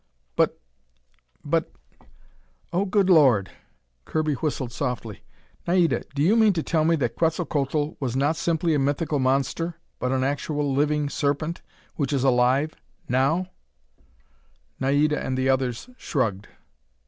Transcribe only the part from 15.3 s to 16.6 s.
the others shrugged.